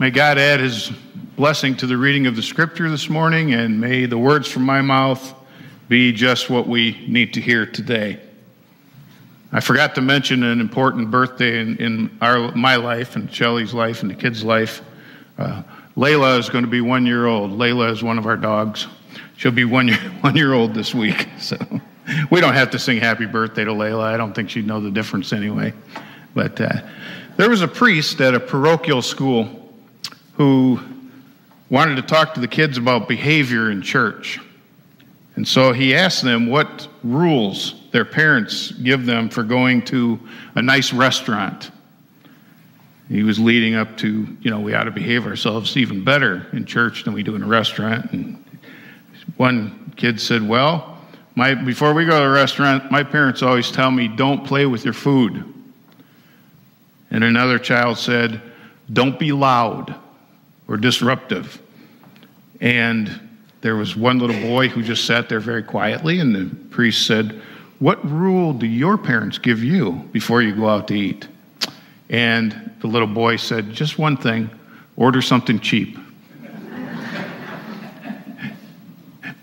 May 0.00 0.08
God 0.08 0.38
add 0.38 0.60
his 0.60 0.90
blessing 1.36 1.76
to 1.76 1.86
the 1.86 1.98
reading 1.98 2.26
of 2.26 2.34
the 2.34 2.40
scripture 2.40 2.88
this 2.88 3.10
morning, 3.10 3.52
and 3.52 3.78
may 3.78 4.06
the 4.06 4.16
words 4.16 4.48
from 4.48 4.62
my 4.62 4.80
mouth 4.80 5.34
be 5.90 6.10
just 6.10 6.48
what 6.48 6.66
we 6.66 7.04
need 7.06 7.34
to 7.34 7.40
hear 7.42 7.66
today. 7.66 8.18
I 9.52 9.60
forgot 9.60 9.94
to 9.96 10.00
mention 10.00 10.42
an 10.42 10.58
important 10.58 11.10
birthday 11.10 11.60
in, 11.60 11.76
in 11.76 12.18
our, 12.22 12.50
my 12.52 12.76
life 12.76 13.14
and 13.14 13.30
Shelley's 13.30 13.74
life 13.74 14.00
and 14.00 14.10
the 14.10 14.14
kids' 14.14 14.42
life. 14.42 14.80
Uh, 15.36 15.62
Layla 15.98 16.38
is 16.38 16.48
going 16.48 16.64
to 16.64 16.70
be 16.70 16.80
one 16.80 17.04
year 17.04 17.26
old. 17.26 17.50
Layla 17.50 17.92
is 17.92 18.02
one 18.02 18.16
of 18.16 18.24
our 18.24 18.38
dogs. 18.38 18.86
She'll 19.36 19.52
be 19.52 19.66
one 19.66 19.88
year, 19.88 19.98
one 20.22 20.34
year 20.34 20.54
old 20.54 20.72
this 20.72 20.94
week. 20.94 21.28
So 21.40 21.58
we 22.30 22.40
don't 22.40 22.54
have 22.54 22.70
to 22.70 22.78
sing 22.78 22.96
happy 22.96 23.26
birthday 23.26 23.64
to 23.64 23.72
Layla. 23.72 24.04
I 24.04 24.16
don't 24.16 24.32
think 24.32 24.48
she'd 24.48 24.66
know 24.66 24.80
the 24.80 24.90
difference 24.90 25.34
anyway. 25.34 25.74
But 26.32 26.58
uh, 26.58 26.88
there 27.36 27.50
was 27.50 27.60
a 27.60 27.68
priest 27.68 28.22
at 28.22 28.34
a 28.34 28.40
parochial 28.40 29.02
school 29.02 29.59
who 30.40 30.80
wanted 31.68 31.96
to 31.96 32.00
talk 32.00 32.32
to 32.32 32.40
the 32.40 32.48
kids 32.48 32.78
about 32.78 33.06
behavior 33.06 33.70
in 33.70 33.82
church. 33.82 34.40
And 35.36 35.46
so 35.46 35.74
he 35.74 35.94
asked 35.94 36.22
them 36.22 36.46
what 36.46 36.88
rules 37.04 37.74
their 37.90 38.06
parents 38.06 38.72
give 38.72 39.04
them 39.04 39.28
for 39.28 39.42
going 39.42 39.82
to 39.82 40.18
a 40.54 40.62
nice 40.62 40.94
restaurant. 40.94 41.70
He 43.10 43.22
was 43.22 43.38
leading 43.38 43.74
up 43.74 43.98
to, 43.98 44.34
you 44.40 44.50
know, 44.50 44.60
we 44.60 44.72
ought 44.72 44.84
to 44.84 44.90
behave 44.90 45.26
ourselves 45.26 45.76
even 45.76 46.04
better 46.04 46.46
in 46.54 46.64
church 46.64 47.04
than 47.04 47.12
we 47.12 47.22
do 47.22 47.34
in 47.34 47.42
a 47.42 47.46
restaurant. 47.46 48.10
And 48.12 48.42
one 49.36 49.92
kid 49.94 50.18
said, 50.18 50.48
Well, 50.48 50.96
my, 51.34 51.52
before 51.52 51.92
we 51.92 52.06
go 52.06 52.18
to 52.18 52.24
a 52.24 52.30
restaurant, 52.30 52.90
my 52.90 53.02
parents 53.02 53.42
always 53.42 53.70
tell 53.70 53.90
me, 53.90 54.08
don't 54.08 54.46
play 54.46 54.64
with 54.64 54.86
your 54.86 54.94
food. 54.94 55.44
And 57.10 57.24
another 57.24 57.58
child 57.58 57.98
said, 57.98 58.40
Don't 58.90 59.18
be 59.18 59.32
loud 59.32 59.94
or 60.70 60.78
disruptive. 60.78 61.60
And 62.60 63.28
there 63.60 63.76
was 63.76 63.96
one 63.96 64.18
little 64.18 64.40
boy 64.40 64.68
who 64.68 64.82
just 64.82 65.04
sat 65.04 65.28
there 65.28 65.40
very 65.40 65.62
quietly, 65.62 66.20
and 66.20 66.34
the 66.34 66.54
priest 66.70 67.06
said, 67.06 67.42
What 67.80 68.02
rule 68.08 68.54
do 68.54 68.66
your 68.66 68.96
parents 68.96 69.36
give 69.36 69.62
you 69.62 70.08
before 70.12 70.40
you 70.40 70.54
go 70.54 70.68
out 70.68 70.88
to 70.88 70.94
eat? 70.94 71.28
And 72.08 72.72
the 72.80 72.86
little 72.86 73.08
boy 73.08 73.36
said, 73.36 73.72
Just 73.72 73.98
one 73.98 74.16
thing 74.16 74.48
order 74.96 75.20
something 75.20 75.60
cheap. 75.60 75.98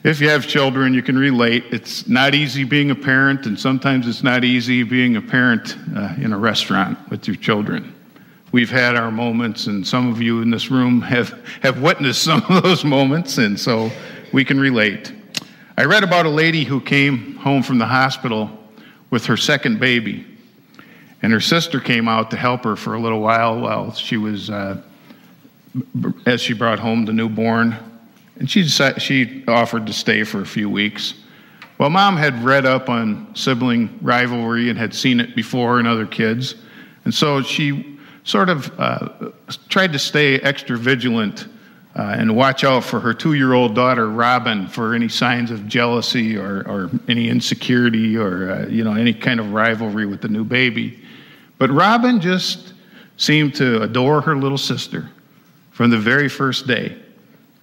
if 0.03 0.21
you 0.21 0.29
have 0.29 0.47
children, 0.47 0.93
you 0.93 1.03
can 1.03 1.17
relate. 1.17 1.65
It's 1.71 2.07
not 2.07 2.35
easy 2.35 2.63
being 2.63 2.91
a 2.91 2.95
parent, 2.95 3.45
and 3.45 3.59
sometimes 3.59 4.07
it's 4.07 4.23
not 4.23 4.43
easy 4.43 4.83
being 4.83 5.17
a 5.17 5.21
parent 5.21 5.75
uh, 5.95 6.15
in 6.19 6.31
a 6.31 6.37
restaurant 6.37 6.97
with 7.09 7.27
your 7.27 7.35
children. 7.35 7.93
We've 8.57 8.71
had 8.71 8.95
our 8.95 9.11
moments, 9.11 9.67
and 9.67 9.85
some 9.85 10.09
of 10.09 10.19
you 10.19 10.41
in 10.41 10.49
this 10.49 10.71
room 10.71 10.99
have, 11.01 11.29
have 11.61 11.79
witnessed 11.79 12.23
some 12.23 12.41
of 12.49 12.63
those 12.63 12.83
moments, 12.83 13.37
and 13.37 13.59
so 13.59 13.91
we 14.33 14.43
can 14.43 14.59
relate. 14.59 15.13
I 15.77 15.83
read 15.83 16.03
about 16.03 16.25
a 16.25 16.29
lady 16.29 16.63
who 16.63 16.81
came 16.81 17.35
home 17.35 17.61
from 17.61 17.77
the 17.77 17.85
hospital 17.85 18.49
with 19.11 19.27
her 19.27 19.37
second 19.37 19.79
baby, 19.79 20.25
and 21.21 21.31
her 21.31 21.39
sister 21.39 21.79
came 21.79 22.07
out 22.07 22.31
to 22.31 22.37
help 22.37 22.63
her 22.63 22.75
for 22.75 22.95
a 22.95 22.99
little 22.99 23.19
while 23.21 23.59
while 23.59 23.93
she 23.93 24.17
was, 24.17 24.49
uh, 24.49 24.81
as 26.25 26.41
she 26.41 26.53
brought 26.53 26.79
home 26.79 27.05
the 27.05 27.13
newborn. 27.13 27.75
And 28.39 28.49
she, 28.49 28.63
decided, 28.63 29.03
she 29.03 29.45
offered 29.47 29.85
to 29.85 29.93
stay 29.93 30.23
for 30.23 30.41
a 30.41 30.47
few 30.47 30.67
weeks. 30.67 31.13
Well, 31.77 31.91
mom 31.91 32.17
had 32.17 32.43
read 32.43 32.65
up 32.65 32.89
on 32.89 33.35
sibling 33.35 33.99
rivalry 34.01 34.71
and 34.71 34.79
had 34.79 34.95
seen 34.95 35.19
it 35.19 35.35
before 35.35 35.79
in 35.79 35.85
other 35.85 36.07
kids. 36.07 36.55
And 37.05 37.13
so 37.13 37.43
she 37.43 37.96
sort 38.27 38.49
of 38.49 38.77
uh, 38.77 39.07
tried 39.69 39.93
to 39.93 39.99
stay 39.99 40.35
extra 40.41 40.77
vigilant 40.77 41.47
uh, 41.95 42.15
and 42.17 42.35
watch 42.35 42.65
out 42.65 42.83
for 42.83 42.99
her 42.99 43.13
two 43.13 43.33
year 43.33 43.53
old 43.53 43.73
daughter, 43.73 44.09
Robin, 44.09 44.67
for 44.67 44.93
any 44.93 45.07
signs 45.07 45.49
of 45.49 45.65
jealousy 45.65 46.37
or, 46.37 46.61
or 46.67 46.91
any 47.07 47.29
insecurity 47.29 48.17
or 48.17 48.51
uh, 48.51 48.67
you 48.67 48.83
know, 48.83 48.93
any 48.93 49.13
kind 49.13 49.39
of 49.39 49.53
rivalry 49.53 50.05
with 50.05 50.21
the 50.21 50.27
new 50.27 50.43
baby. 50.43 50.99
But 51.57 51.71
Robin 51.71 52.19
just 52.19 52.73
seemed 53.15 53.55
to 53.55 53.81
adore 53.81 54.19
her 54.21 54.35
little 54.35 54.57
sister 54.57 55.09
from 55.71 55.89
the 55.89 55.97
very 55.97 56.27
first 56.27 56.67
day. 56.67 56.97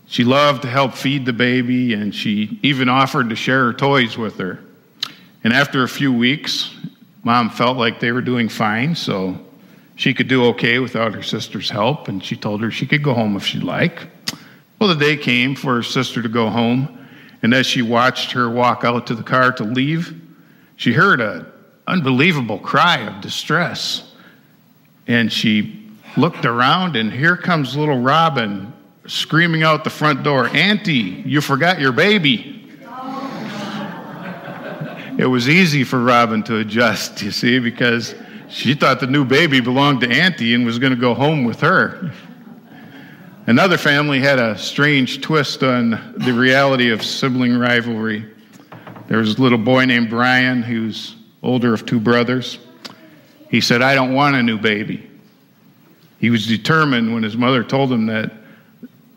She 0.06 0.24
loved 0.24 0.62
to 0.62 0.68
help 0.68 0.94
feed 0.94 1.26
the 1.26 1.32
baby, 1.32 1.92
and 1.92 2.14
she 2.14 2.58
even 2.62 2.88
offered 2.88 3.28
to 3.28 3.36
share 3.36 3.66
her 3.66 3.72
toys 3.74 4.16
with 4.16 4.38
her. 4.38 4.60
And 5.44 5.52
after 5.52 5.82
a 5.82 5.88
few 5.88 6.12
weeks, 6.12 6.74
mom 7.22 7.50
felt 7.50 7.76
like 7.76 8.00
they 8.00 8.12
were 8.12 8.22
doing 8.22 8.48
fine, 8.48 8.94
so 8.94 9.38
she 9.96 10.14
could 10.14 10.28
do 10.28 10.46
okay 10.46 10.78
without 10.78 11.14
her 11.14 11.22
sister's 11.22 11.70
help, 11.70 12.08
and 12.08 12.22
she 12.22 12.36
told 12.36 12.60
her 12.62 12.70
she 12.70 12.86
could 12.86 13.02
go 13.02 13.14
home 13.14 13.36
if 13.36 13.44
she'd 13.44 13.62
like. 13.62 14.06
Well, 14.78 14.88
the 14.88 14.96
day 14.96 15.16
came 15.16 15.54
for 15.54 15.76
her 15.76 15.82
sister 15.82 16.20
to 16.20 16.28
go 16.28 16.50
home, 16.50 17.06
and 17.42 17.54
as 17.54 17.66
she 17.66 17.82
watched 17.82 18.32
her 18.32 18.50
walk 18.50 18.84
out 18.84 19.06
to 19.06 19.14
the 19.14 19.22
car 19.22 19.52
to 19.52 19.64
leave, 19.64 20.20
she 20.76 20.92
heard 20.92 21.20
an 21.20 21.46
unbelievable 21.86 22.58
cry 22.58 22.98
of 22.98 23.20
distress. 23.20 24.12
And 25.06 25.32
she 25.32 25.90
looked 26.16 26.44
around, 26.44 26.96
and 26.96 27.12
here 27.12 27.36
comes 27.36 27.76
little 27.76 28.00
Robin 28.00 28.72
screaming 29.06 29.62
out 29.62 29.84
the 29.84 29.90
front 29.90 30.22
door 30.22 30.48
Auntie, 30.48 31.22
you 31.26 31.40
forgot 31.40 31.78
your 31.78 31.92
baby. 31.92 32.50
It 35.16 35.26
was 35.26 35.48
easy 35.48 35.84
for 35.84 36.00
Robin 36.00 36.42
to 36.44 36.58
adjust, 36.58 37.22
you 37.22 37.30
see, 37.30 37.60
because 37.60 38.16
she 38.48 38.74
thought 38.74 39.00
the 39.00 39.06
new 39.06 39.24
baby 39.24 39.60
belonged 39.60 40.00
to 40.02 40.10
Auntie 40.10 40.54
and 40.54 40.64
was 40.64 40.78
going 40.78 40.94
to 40.94 41.00
go 41.00 41.14
home 41.14 41.44
with 41.44 41.60
her. 41.60 42.12
Another 43.46 43.76
family 43.76 44.20
had 44.20 44.38
a 44.38 44.56
strange 44.56 45.20
twist 45.20 45.62
on 45.62 46.14
the 46.16 46.32
reality 46.32 46.90
of 46.90 47.02
sibling 47.02 47.58
rivalry. 47.58 48.24
There 49.06 49.18
was 49.18 49.38
a 49.38 49.42
little 49.42 49.58
boy 49.58 49.84
named 49.84 50.08
Brian 50.08 50.62
who's 50.62 51.14
older 51.42 51.74
of 51.74 51.84
two 51.84 52.00
brothers. 52.00 52.58
He 53.50 53.60
said, 53.60 53.82
I 53.82 53.94
don't 53.94 54.14
want 54.14 54.36
a 54.36 54.42
new 54.42 54.58
baby. 54.58 55.10
He 56.20 56.30
was 56.30 56.46
determined 56.46 57.12
when 57.12 57.22
his 57.22 57.36
mother 57.36 57.62
told 57.62 57.92
him 57.92 58.06
that 58.06 58.32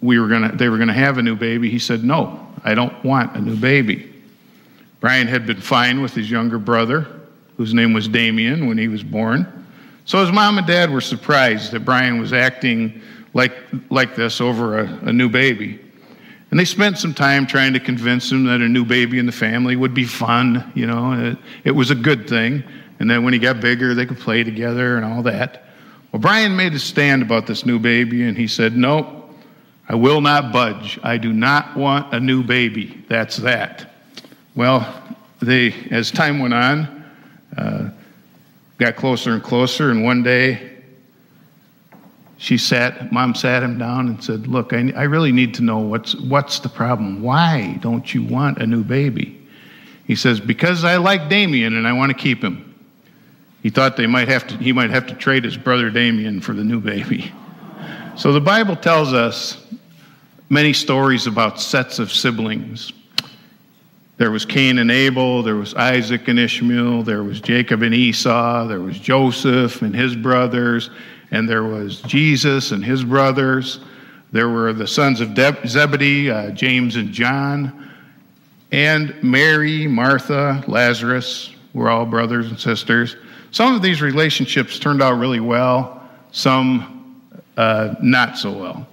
we 0.02 0.20
were 0.20 0.28
gonna, 0.28 0.52
they 0.52 0.68
were 0.68 0.78
going 0.78 0.90
to 0.90 0.94
have 0.94 1.18
a 1.18 1.24
new 1.24 1.36
baby. 1.36 1.70
He 1.70 1.80
said, 1.80 2.04
No, 2.04 2.46
I 2.64 2.76
don't 2.76 3.02
want 3.06 3.36
a 3.36 3.42
new 3.42 3.56
baby. 3.56 4.14
Brian 5.00 5.28
had 5.28 5.46
been 5.46 5.62
fine 5.62 6.02
with 6.02 6.14
his 6.14 6.30
younger 6.30 6.60
brother 6.60 7.17
whose 7.58 7.74
name 7.74 7.94
was 7.94 8.08
Damien 8.08 8.68
when 8.68 8.78
he 8.78 8.88
was 8.88 9.04
born. 9.04 9.66
So 10.06 10.22
his 10.22 10.32
mom 10.32 10.58
and 10.58 10.66
dad 10.66 10.90
were 10.90 11.02
surprised 11.02 11.72
that 11.74 11.82
Brian 11.82 12.20
was 12.20 12.32
acting 12.32 13.02
like, 13.34 13.54
like 13.90 14.16
this 14.16 14.40
over 14.40 14.80
a, 14.80 14.86
a 15.04 15.14
new 15.14 15.28
baby. 15.28 15.80
And 16.50 16.60
they 16.60 16.66
spent 16.66 16.98
some 16.98 17.14
time 17.14 17.46
trying 17.46 17.74
to 17.74 17.80
convince 17.80 18.32
him 18.32 18.46
that 18.46 18.62
a 18.62 18.70
new 18.70 18.86
baby 18.86 19.20
in 19.20 19.26
the 19.26 19.34
family 19.34 19.76
would 19.76 19.94
be 19.94 20.06
fun, 20.06 20.72
you 20.76 20.86
know, 20.86 21.12
it, 21.12 21.38
it 21.66 21.72
was 21.72 21.92
a 21.92 21.96
good 21.96 22.30
thing. 22.30 22.64
And 23.00 23.10
then 23.10 23.24
when 23.24 23.34
he 23.34 23.40
got 23.40 23.60
bigger, 23.60 23.94
they 23.94 24.06
could 24.06 24.20
play 24.20 24.44
together 24.44 24.96
and 24.96 25.06
all 25.06 25.24
that. 25.24 25.66
Well, 26.12 26.22
Brian 26.22 26.56
made 26.56 26.74
a 26.74 26.80
stand 26.80 27.22
about 27.22 27.48
this 27.48 27.66
new 27.66 27.80
baby 27.80 28.24
and 28.24 28.38
he 28.38 28.48
said, 28.48 28.78
Nope, 28.78 29.08
I 29.90 29.96
will 29.96 30.22
not 30.22 30.54
budge. 30.54 31.00
I 31.04 31.18
do 31.18 31.34
not 31.34 31.76
want 31.76 32.14
a 32.14 32.20
new 32.20 32.44
baby. 32.44 33.04
That's 33.10 33.38
that. 33.38 33.92
Well, 34.56 35.04
they, 35.42 35.74
as 35.92 36.12
time 36.12 36.40
went 36.40 36.54
on, 36.54 36.97
uh, 37.58 37.90
got 38.78 38.96
closer 38.96 39.34
and 39.34 39.44
closer, 39.44 39.92
and 39.92 40.04
one 40.04 40.24
day 40.24 40.78
she 42.38 42.58
sat, 42.58 43.12
mom 43.12 43.34
sat 43.34 43.64
him 43.64 43.78
down 43.78 44.08
and 44.08 44.24
said, 44.24 44.48
Look, 44.48 44.72
I, 44.74 44.94
I 44.96 45.04
really 45.04 45.32
need 45.32 45.56
to 45.56 45.64
know 45.64 45.80
what's, 45.80 46.16
what's 46.16 46.60
the 46.60 46.70
problem. 46.70 47.22
Why 47.22 47.80
don't 47.82 48.14
you 48.14 48.24
want 48.24 48.60
a 48.60 48.68
new 48.68 48.84
baby? 48.84 49.42
He 50.06 50.16
says, 50.16 50.40
Because 50.40 50.84
I 50.84 50.98
like 50.98 51.30
Damien 51.30 51.76
and 51.76 51.88
I 51.88 51.94
want 51.94 52.12
to 52.12 52.18
keep 52.18 52.44
him. 52.44 52.64
He 53.64 53.72
thought 53.72 53.98
they 53.98 54.08
might 54.08 54.28
have 54.28 54.46
to, 54.48 54.58
he 54.58 54.72
might 54.72 54.92
have 54.92 55.08
to 55.08 55.16
trade 55.16 55.44
his 55.44 55.58
brother 55.58 55.90
Damien 55.90 56.40
for 56.40 56.54
the 56.54 56.64
new 56.64 56.80
baby. 56.80 57.32
So 58.16 58.32
the 58.32 58.42
Bible 58.42 58.76
tells 58.76 59.14
us 59.14 59.66
many 60.50 60.74
stories 60.74 61.28
about 61.28 61.60
sets 61.60 62.00
of 62.00 62.12
siblings 62.12 62.94
there 64.18 64.32
was 64.32 64.46
Cain 64.46 64.80
and 64.80 64.90
Abel, 64.90 65.44
there 65.44 65.56
was 65.56 65.76
Isaac 65.76 66.28
and 66.28 66.40
Ishmael, 66.40 67.04
there 67.04 67.24
was 67.24 67.40
Jacob 67.40 67.84
and 67.84 67.94
Esau, 67.94 68.66
there 68.68 68.82
was 68.82 68.98
Joseph 68.98 69.84
and 69.84 69.96
his 69.96 70.16
brothers, 70.16 70.90
and 71.30 71.48
there 71.48 71.64
was 71.64 72.02
Jesus 72.02 72.72
and 72.72 72.84
his 72.84 73.04
brothers. 73.04 73.80
There 74.32 74.50
were 74.50 74.74
the 74.74 74.88
sons 74.88 75.22
of 75.22 75.38
Zebedee, 75.68 76.32
uh, 76.32 76.52
James 76.52 76.96
and 76.96 77.12
John, 77.14 77.92
and 78.72 79.16
Mary, 79.24 79.88
Martha, 79.88 80.64
Lazarus 80.68 81.54
were 81.74 81.90
all 81.90 82.06
brothers 82.06 82.48
and 82.48 82.60
sisters. 82.60 83.16
Some 83.52 83.76
of 83.76 83.82
these 83.82 84.02
relationships 84.02 84.80
turned 84.80 85.02
out 85.02 85.14
really 85.14 85.40
well, 85.40 86.10
some 86.32 87.22
uh, 87.56 87.96
not 88.02 88.38
so 88.38 88.52
well. 88.52 88.88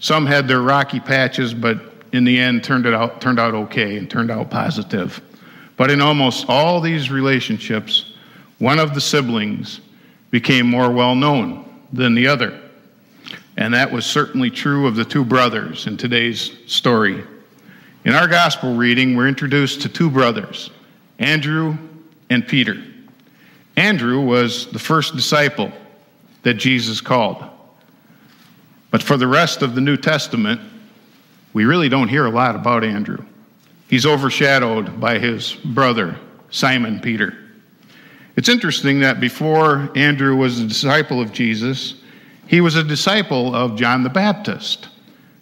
Some 0.00 0.24
had 0.24 0.48
their 0.48 0.62
rocky 0.62 1.00
patches, 1.00 1.52
but 1.52 1.91
in 2.12 2.24
the 2.24 2.38
end 2.38 2.62
turned 2.62 2.86
it 2.86 2.94
out 2.94 3.20
turned 3.20 3.40
out 3.40 3.54
okay 3.54 3.96
and 3.96 4.08
turned 4.08 4.30
out 4.30 4.50
positive. 4.50 5.20
But 5.76 5.90
in 5.90 6.00
almost 6.00 6.46
all 6.48 6.80
these 6.80 7.10
relationships, 7.10 8.12
one 8.58 8.78
of 8.78 8.94
the 8.94 9.00
siblings 9.00 9.80
became 10.30 10.66
more 10.66 10.90
well 10.90 11.14
known 11.14 11.64
than 11.92 12.14
the 12.14 12.26
other. 12.26 12.58
And 13.56 13.74
that 13.74 13.90
was 13.90 14.06
certainly 14.06 14.50
true 14.50 14.86
of 14.86 14.96
the 14.96 15.04
two 15.04 15.24
brothers 15.24 15.86
in 15.86 15.96
today's 15.96 16.52
story. 16.66 17.24
In 18.04 18.14
our 18.14 18.26
gospel 18.26 18.74
reading, 18.74 19.16
we're 19.16 19.28
introduced 19.28 19.82
to 19.82 19.88
two 19.88 20.10
brothers, 20.10 20.70
Andrew 21.18 21.76
and 22.30 22.46
Peter. 22.46 22.82
Andrew 23.76 24.20
was 24.20 24.70
the 24.72 24.78
first 24.78 25.14
disciple 25.14 25.72
that 26.42 26.54
Jesus 26.54 27.00
called. 27.00 27.44
But 28.90 29.02
for 29.02 29.16
the 29.16 29.26
rest 29.26 29.62
of 29.62 29.74
the 29.74 29.80
New 29.80 29.96
Testament, 29.96 30.60
we 31.52 31.64
really 31.64 31.88
don't 31.88 32.08
hear 32.08 32.26
a 32.26 32.30
lot 32.30 32.56
about 32.56 32.84
Andrew. 32.84 33.24
He's 33.88 34.06
overshadowed 34.06 35.00
by 35.00 35.18
his 35.18 35.52
brother, 35.52 36.18
Simon 36.50 37.00
Peter. 37.00 37.36
It's 38.36 38.48
interesting 38.48 39.00
that 39.00 39.20
before 39.20 39.90
Andrew 39.94 40.34
was 40.36 40.60
a 40.60 40.66
disciple 40.66 41.20
of 41.20 41.32
Jesus, 41.32 41.94
he 42.46 42.60
was 42.60 42.76
a 42.76 42.84
disciple 42.84 43.54
of 43.54 43.76
John 43.76 44.02
the 44.02 44.08
Baptist. 44.08 44.88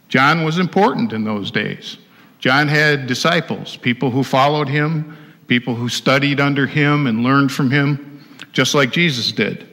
John 0.08 0.44
was 0.44 0.58
important 0.58 1.12
in 1.12 1.22
those 1.22 1.52
days. 1.52 1.98
John 2.40 2.66
had 2.66 3.06
disciples, 3.06 3.76
people 3.76 4.10
who 4.10 4.24
followed 4.24 4.68
him, 4.68 5.16
people 5.46 5.74
who 5.74 5.88
studied 5.88 6.40
under 6.40 6.66
him 6.66 7.06
and 7.06 7.22
learned 7.22 7.52
from 7.52 7.70
him, 7.70 8.24
just 8.52 8.74
like 8.74 8.90
Jesus 8.90 9.30
did. 9.30 9.68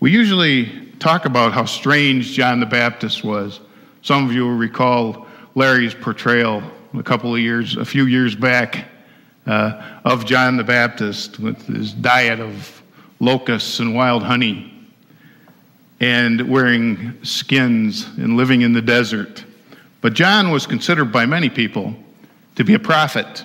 We 0.00 0.10
usually 0.10 0.88
talk 0.98 1.26
about 1.26 1.52
how 1.52 1.66
strange 1.66 2.32
John 2.32 2.58
the 2.58 2.66
Baptist 2.66 3.22
was. 3.22 3.60
Some 4.02 4.24
of 4.24 4.32
you 4.32 4.44
will 4.44 4.56
recall 4.56 5.26
Larry's 5.54 5.94
portrayal 5.94 6.62
a 6.94 7.02
couple 7.02 7.34
of 7.34 7.40
years, 7.40 7.76
a 7.76 7.84
few 7.84 8.06
years 8.06 8.34
back, 8.34 8.86
uh, 9.46 10.00
of 10.04 10.26
John 10.26 10.56
the 10.56 10.64
Baptist 10.64 11.38
with 11.38 11.66
his 11.66 11.92
diet 11.92 12.40
of 12.40 12.82
locusts 13.18 13.80
and 13.80 13.94
wild 13.94 14.22
honey 14.22 14.72
and 16.00 16.48
wearing 16.48 17.22
skins 17.24 18.06
and 18.16 18.36
living 18.36 18.62
in 18.62 18.72
the 18.72 18.82
desert. 18.82 19.44
But 20.00 20.14
John 20.14 20.50
was 20.50 20.66
considered 20.66 21.12
by 21.12 21.26
many 21.26 21.50
people 21.50 21.94
to 22.56 22.64
be 22.64 22.74
a 22.74 22.78
prophet. 22.78 23.44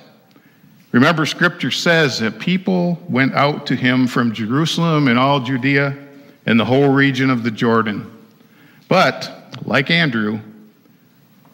Remember, 0.92 1.26
scripture 1.26 1.72
says 1.72 2.20
that 2.20 2.40
people 2.40 2.98
went 3.10 3.34
out 3.34 3.68
to 3.68 3.76
him 3.76 4.08
from 4.08 4.34
Jerusalem 4.34 5.10
and 5.10 5.20
all 5.20 5.42
Judea 5.42 5.98
and 6.46 6.60
the 6.60 6.66
whole 6.66 6.90
region 6.90 7.30
of 7.30 7.44
the 7.44 7.52
Jordan. 7.52 8.10
But, 8.88 9.58
like 9.66 9.92
Andrew, 9.92 10.40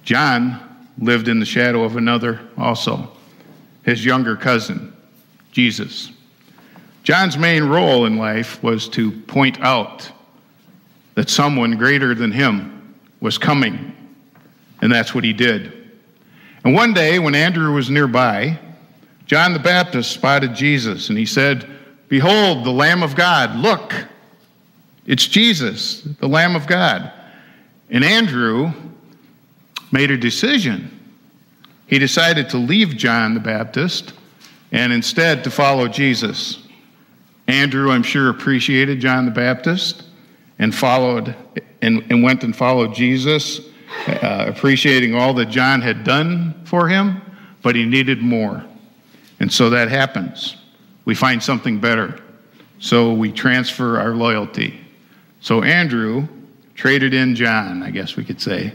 John 0.03 0.59
lived 0.97 1.27
in 1.27 1.39
the 1.39 1.45
shadow 1.45 1.83
of 1.83 1.97
another 1.97 2.39
also, 2.57 3.11
his 3.83 4.05
younger 4.05 4.35
cousin, 4.35 4.93
Jesus. 5.51 6.11
John's 7.03 7.37
main 7.37 7.63
role 7.63 8.05
in 8.05 8.17
life 8.17 8.61
was 8.63 8.87
to 8.89 9.11
point 9.11 9.59
out 9.61 10.11
that 11.15 11.29
someone 11.29 11.77
greater 11.77 12.13
than 12.13 12.31
him 12.31 12.95
was 13.19 13.37
coming, 13.37 13.95
and 14.81 14.91
that's 14.91 15.13
what 15.13 15.23
he 15.23 15.33
did. 15.33 15.73
And 16.63 16.75
one 16.75 16.93
day, 16.93 17.17
when 17.19 17.33
Andrew 17.33 17.73
was 17.73 17.89
nearby, 17.89 18.59
John 19.25 19.53
the 19.53 19.59
Baptist 19.59 20.11
spotted 20.11 20.53
Jesus, 20.53 21.09
and 21.09 21.17
he 21.17 21.25
said, 21.25 21.67
Behold, 22.07 22.65
the 22.65 22.71
Lamb 22.71 23.01
of 23.01 23.15
God, 23.15 23.55
look, 23.55 23.93
it's 25.05 25.25
Jesus, 25.25 26.01
the 26.01 26.27
Lamb 26.27 26.55
of 26.55 26.67
God. 26.67 27.11
And 27.89 28.03
Andrew 28.03 28.71
made 29.91 30.11
a 30.11 30.17
decision. 30.17 30.97
He 31.87 31.99
decided 31.99 32.49
to 32.49 32.57
leave 32.57 32.95
John 32.95 33.33
the 33.33 33.39
Baptist 33.39 34.13
and 34.71 34.93
instead 34.93 35.43
to 35.43 35.51
follow 35.51 35.87
Jesus. 35.87 36.59
Andrew, 37.47 37.91
I'm 37.91 38.03
sure, 38.03 38.29
appreciated 38.29 39.01
John 39.01 39.25
the 39.25 39.31
Baptist 39.31 40.03
and 40.59 40.73
followed 40.73 41.35
and, 41.81 42.05
and 42.09 42.23
went 42.23 42.43
and 42.43 42.55
followed 42.55 42.93
Jesus, 42.93 43.59
uh, 44.07 44.45
appreciating 44.47 45.15
all 45.15 45.33
that 45.33 45.47
John 45.47 45.81
had 45.81 46.03
done 46.03 46.53
for 46.63 46.87
him, 46.87 47.21
but 47.61 47.75
he 47.75 47.85
needed 47.85 48.21
more. 48.21 48.63
And 49.39 49.51
so 49.51 49.71
that 49.71 49.89
happens. 49.89 50.55
We 51.03 51.15
find 51.15 51.41
something 51.41 51.79
better. 51.79 52.19
So 52.79 53.13
we 53.13 53.31
transfer 53.31 53.99
our 53.99 54.13
loyalty. 54.13 54.79
So 55.41 55.63
Andrew 55.63 56.27
traded 56.75 57.13
in 57.13 57.35
John, 57.35 57.83
I 57.83 57.89
guess 57.89 58.15
we 58.15 58.23
could 58.23 58.39
say, 58.39 58.71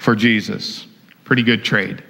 for 0.00 0.16
Jesus. 0.16 0.86
Pretty 1.24 1.42
good 1.42 1.62
trade. 1.62 2.02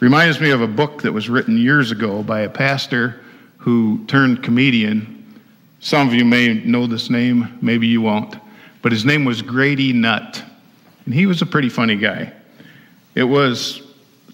Reminds 0.00 0.40
me 0.40 0.50
of 0.50 0.60
a 0.60 0.66
book 0.66 1.02
that 1.02 1.12
was 1.12 1.28
written 1.28 1.56
years 1.56 1.92
ago 1.92 2.22
by 2.24 2.40
a 2.40 2.50
pastor 2.50 3.20
who 3.58 4.04
turned 4.06 4.42
comedian. 4.42 5.40
Some 5.78 6.08
of 6.08 6.14
you 6.14 6.24
may 6.24 6.54
know 6.54 6.88
this 6.88 7.08
name, 7.08 7.58
maybe 7.62 7.86
you 7.86 8.00
won't. 8.02 8.34
But 8.82 8.90
his 8.90 9.04
name 9.04 9.24
was 9.24 9.40
Grady 9.40 9.92
Nutt. 9.92 10.42
And 11.04 11.14
he 11.14 11.26
was 11.26 11.42
a 11.42 11.46
pretty 11.46 11.68
funny 11.68 11.94
guy. 11.94 12.32
It 13.14 13.24
was 13.24 13.82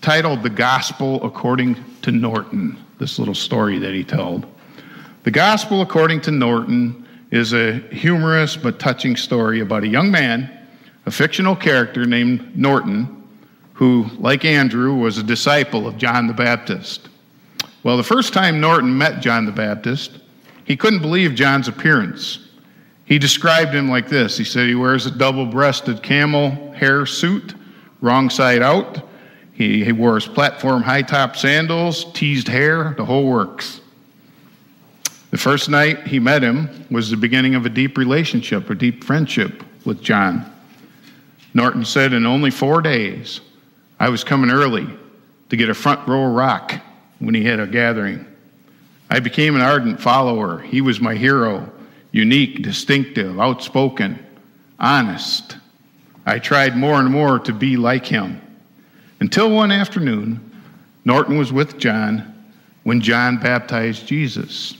titled 0.00 0.43
The 0.43 0.50
Gospel 0.50 1.23
According 1.26 1.76
to 2.02 2.11
Norton, 2.11 2.82
this 2.99 3.19
little 3.19 3.35
story 3.35 3.79
that 3.81 3.93
he 3.93 4.02
told. 4.02 4.47
The 5.25 5.31
Gospel 5.31 5.82
According 5.82 6.23
to 6.23 6.31
Norton 6.31 7.06
is 7.31 7.52
a 7.52 7.81
humorous 7.91 8.56
but 8.56 8.79
touching 8.79 9.14
story 9.14 9.61
about 9.61 9.82
a 9.82 9.88
young 9.88 10.11
man, 10.11 10.50
a 11.06 11.11
fictional 11.11 11.56
character 11.56 12.05
named 12.05 12.56
Norton, 12.56 13.23
who, 13.75 14.06
like 14.19 14.44
Andrew, 14.44 14.94
was 14.94 15.19
a 15.19 15.23
disciple 15.23 15.87
of 15.87 15.97
John 15.97 16.26
the 16.26 16.35
Baptist. 16.35 17.08
Well, 17.85 17.97
the 17.97 18.03
first 18.03 18.32
time 18.32 18.61
Norton 18.61 18.97
met 18.97 19.20
John 19.20 19.47
the 19.47 19.53
Baptist, 19.53 20.19
he 20.64 20.76
couldn't 20.76 21.00
believe 21.00 21.35
John's 21.35 21.69
appearance. 21.69 22.49
He 23.05 23.20
described 23.20 23.73
him 23.73 23.88
like 23.88 24.08
this 24.08 24.37
He 24.37 24.44
said 24.44 24.67
he 24.67 24.75
wears 24.75 25.06
a 25.06 25.11
double 25.12 25.47
breasted 25.47 26.03
camel 26.03 26.73
hair 26.73 27.06
suit, 27.06 27.55
wrong 28.00 28.29
side 28.29 28.62
out. 28.62 29.09
He, 29.52 29.85
he 29.85 29.93
wore 29.93 30.17
his 30.17 30.26
platform 30.26 30.82
high 30.82 31.02
top 31.02 31.37
sandals, 31.37 32.12
teased 32.12 32.49
hair, 32.49 32.94
the 32.97 33.05
whole 33.05 33.26
works. 33.26 33.81
The 35.31 35.38
first 35.38 35.70
night 35.70 36.06
he 36.06 36.19
met 36.19 36.43
him 36.43 36.87
was 36.91 37.11
the 37.11 37.17
beginning 37.17 37.55
of 37.55 37.64
a 37.64 37.70
deep 37.70 37.97
relationship, 37.97 38.69
a 38.69 38.75
deep 38.75 39.05
friendship 39.05 39.62
with 39.85 40.02
John. 40.02 40.52
Norton 41.56 41.87
said, 41.87 42.12
In 42.12 42.26
only 42.26 42.50
four 42.50 42.82
days, 42.82 43.41
I 43.99 44.11
was 44.11 44.25
coming 44.25 44.50
early 44.50 44.87
to 45.49 45.56
get 45.56 45.70
a 45.70 45.75
front 45.75 46.06
row 46.06 46.26
rock 46.26 46.75
when 47.19 47.35
he 47.35 47.44
had 47.44 47.61
a 47.61 47.67
gathering. 47.67 48.26
I 49.08 49.20
became 49.20 49.56
an 49.56 49.62
ardent 49.62 49.99
follower. 49.99 50.58
He 50.58 50.82
was 50.82 51.00
my 51.00 51.14
hero, 51.14 51.73
unique, 52.12 52.61
distinctive, 52.61 53.41
outspoken, 53.41 54.19
honest. 54.79 55.56
I 56.26 56.41
tried 56.41 56.76
more 56.76 57.00
and 57.00 57.11
more 57.11 57.38
to 57.38 57.55
be 57.55 57.79
like 57.79 58.05
him. 58.05 58.38
Until 59.21 59.49
one 59.49 59.73
afternoon, 59.73 60.52
Norton 61.07 61.38
was 61.38 61.54
with 61.54 61.78
John 61.78 62.35
when 62.83 63.00
John 63.00 63.38
baptized 63.38 64.07
Jesus. 64.07 64.75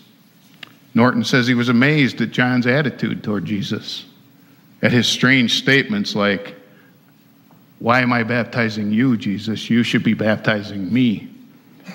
Norton 0.95 1.25
says 1.25 1.47
he 1.47 1.55
was 1.55 1.71
amazed 1.71 2.21
at 2.21 2.33
John's 2.33 2.67
attitude 2.67 3.25
toward 3.25 3.47
Jesus, 3.47 4.05
at 4.83 4.93
his 4.93 5.07
strange 5.07 5.57
statements 5.57 6.15
like, 6.15 6.55
Why 7.79 8.01
am 8.01 8.13
I 8.13 8.23
baptizing 8.23 8.91
you, 8.91 9.17
Jesus? 9.17 9.69
You 9.69 9.83
should 9.83 10.03
be 10.03 10.15
baptizing 10.15 10.93
me. 10.93 11.29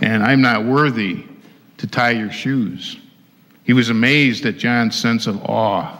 And 0.02 0.24
I'm 0.24 0.42
not 0.42 0.66
worthy 0.66 1.26
to 1.78 1.88
tie 1.88 2.12
your 2.12 2.32
shoes. 2.32 2.98
He 3.64 3.74
was 3.74 3.90
amazed 3.90 4.46
at 4.46 4.58
John's 4.58 4.96
sense 4.96 5.28
of 5.28 5.44
awe 5.46 5.98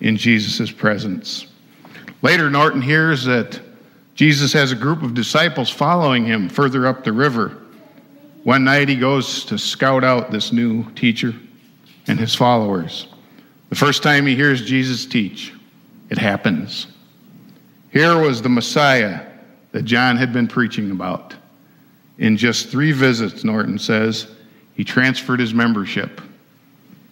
in 0.00 0.16
Jesus' 0.16 0.70
presence. 0.70 1.46
Later, 2.22 2.50
Norton 2.50 2.82
hears 2.82 3.24
that 3.24 3.60
Jesus 4.14 4.52
has 4.52 4.72
a 4.72 4.76
group 4.76 5.02
of 5.02 5.14
disciples 5.14 5.70
following 5.70 6.24
him 6.24 6.48
further 6.48 6.86
up 6.86 7.04
the 7.04 7.12
river. 7.12 7.56
One 8.44 8.64
night, 8.64 8.88
he 8.88 8.96
goes 8.96 9.44
to 9.46 9.58
scout 9.58 10.04
out 10.04 10.30
this 10.30 10.52
new 10.52 10.90
teacher 10.92 11.34
and 12.06 12.18
his 12.18 12.34
followers. 12.34 13.08
The 13.70 13.74
first 13.74 14.02
time 14.02 14.26
he 14.26 14.36
hears 14.36 14.64
Jesus 14.64 15.06
teach, 15.06 15.52
it 16.10 16.18
happens. 16.18 16.86
Here 17.94 18.18
was 18.18 18.42
the 18.42 18.48
Messiah 18.48 19.24
that 19.70 19.84
John 19.84 20.16
had 20.16 20.32
been 20.32 20.48
preaching 20.48 20.90
about. 20.90 21.32
In 22.18 22.36
just 22.36 22.68
three 22.68 22.90
visits, 22.90 23.44
Norton 23.44 23.78
says, 23.78 24.26
he 24.74 24.82
transferred 24.82 25.38
his 25.38 25.54
membership. 25.54 26.20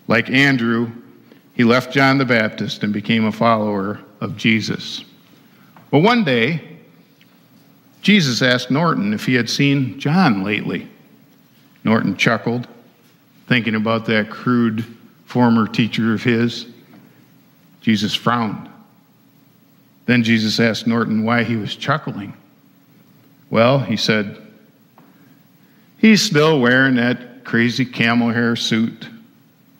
Like 0.08 0.28
Andrew, 0.28 0.90
he 1.54 1.62
left 1.62 1.92
John 1.92 2.18
the 2.18 2.24
Baptist 2.24 2.82
and 2.82 2.92
became 2.92 3.26
a 3.26 3.30
follower 3.30 4.00
of 4.20 4.36
Jesus. 4.36 5.04
But 5.92 6.00
one 6.00 6.24
day, 6.24 6.78
Jesus 8.00 8.42
asked 8.42 8.68
Norton 8.68 9.14
if 9.14 9.24
he 9.24 9.34
had 9.34 9.48
seen 9.48 10.00
John 10.00 10.42
lately. 10.42 10.88
Norton 11.84 12.16
chuckled 12.16 12.66
thinking 13.46 13.76
about 13.76 14.04
that 14.06 14.30
crude 14.30 14.84
former 15.26 15.68
teacher 15.68 16.12
of 16.12 16.24
his. 16.24 16.66
Jesus 17.82 18.16
frowned. 18.16 18.68
Then 20.06 20.22
Jesus 20.22 20.58
asked 20.58 20.86
Norton 20.86 21.24
why 21.24 21.44
he 21.44 21.56
was 21.56 21.76
chuckling. 21.76 22.34
Well, 23.50 23.78
he 23.78 23.96
said, 23.96 24.40
he's 25.98 26.22
still 26.22 26.60
wearing 26.60 26.96
that 26.96 27.44
crazy 27.44 27.84
camel 27.84 28.30
hair 28.30 28.56
suit, 28.56 29.08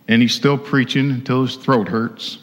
and 0.08 0.22
he's 0.22 0.34
still 0.34 0.58
preaching 0.58 1.10
until 1.10 1.42
his 1.42 1.56
throat 1.56 1.88
hurts. 1.88 2.38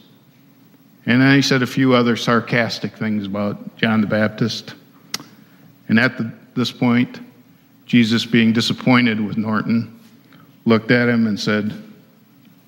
And 1.05 1.21
then 1.21 1.35
he 1.35 1.41
said 1.41 1.63
a 1.63 1.67
few 1.67 1.93
other 1.93 2.15
sarcastic 2.15 2.97
things 2.97 3.25
about 3.25 3.77
John 3.77 4.01
the 4.01 4.07
Baptist. 4.07 4.73
And 5.87 5.99
at 5.99 6.17
the, 6.17 6.31
this 6.55 6.71
point, 6.71 7.19
Jesus, 7.85 8.25
being 8.25 8.53
disappointed 8.53 9.19
with 9.19 9.37
Norton, 9.37 9.99
looked 10.65 10.91
at 10.91 11.09
him 11.09 11.25
and 11.25 11.39
said, 11.39 11.73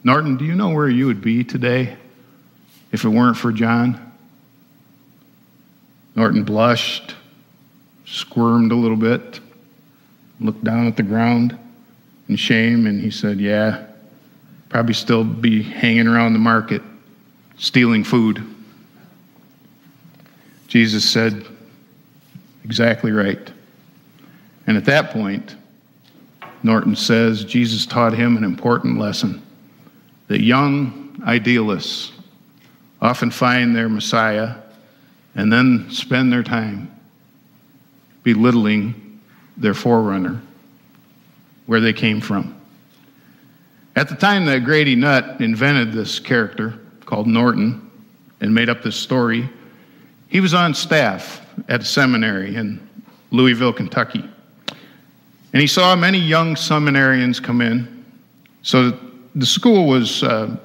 Norton, 0.04 0.38
do 0.38 0.46
you 0.46 0.56
know 0.56 0.70
where 0.70 0.90
you 0.90 1.06
would 1.06 1.22
be 1.22 1.44
today 1.44 1.96
if 2.92 3.06
it 3.06 3.10
weren't 3.10 3.38
for 3.38 3.52
John? 3.52 4.11
Norton 6.16 6.44
blushed, 6.44 7.16
squirmed 8.06 8.72
a 8.72 8.76
little 8.76 8.98
bit, 8.98 9.40
looked 10.40 10.64
down 10.64 10.88
at 10.88 10.98
the 10.98 11.04
ground 11.04 11.58
in 12.28 12.36
shame, 12.36 12.86
and 12.86 13.02
he 13.02 13.12
said, 13.12 13.40
Yeah, 13.40 13.86
probably 14.70 14.94
still 14.94 15.24
be 15.24 15.62
hanging 15.62 16.08
around 16.08 16.34
the 16.34 16.40
market 16.40 16.82
stealing 17.58 18.04
food. 18.04 18.44
Jesus 20.68 21.08
said, 21.08 21.46
Exactly 22.64 23.12
right. 23.12 23.52
And 24.68 24.78
at 24.78 24.86
that 24.86 25.12
point, 25.12 25.56
Norton 26.64 26.96
says 26.96 27.44
Jesus 27.44 27.86
taught 27.86 28.14
him 28.14 28.38
an 28.38 28.44
important 28.44 29.00
lesson 29.00 29.42
that 30.28 30.42
young 30.42 31.22
idealists 31.26 32.12
often 33.02 33.32
find 33.32 33.76
their 33.76 33.90
Messiah 33.90 34.61
and 35.36 35.52
then 35.52 35.90
spend 35.90 36.32
their 36.32 36.44
time 36.44 36.92
belittling 38.24 39.20
their 39.58 39.74
forerunner, 39.74 40.42
where 41.66 41.80
they 41.80 41.94
came 41.94 42.22
from. 42.22 42.56
At 43.96 44.10
the 44.10 44.16
time 44.16 44.46
that 44.46 44.64
Grady 44.64 44.96
Nutt 44.96 45.42
invented 45.42 45.92
this 45.92 46.20
character 46.20 46.80
called 47.06 47.28
Norton 47.28 47.90
and 48.40 48.54
made 48.54 48.70
up 48.70 48.82
this 48.82 48.96
story, 48.96 49.50
he 50.30 50.40
was 50.40 50.54
on 50.54 50.74
staff 50.74 51.46
at 51.68 51.82
a 51.82 51.86
seminary 51.86 52.56
in 52.56 52.88
Louisville, 53.32 53.74
Kentucky. 53.74 54.24
And 55.54 55.62
he 55.62 55.68
saw 55.68 55.96
many 55.96 56.18
young 56.18 56.56
seminarians 56.56 57.44
come 57.44 57.62
in. 57.62 58.06
So 58.64 58.98
the 59.36 59.46
school 59.46 59.88
was, 59.88 60.24
uh, 60.24 60.56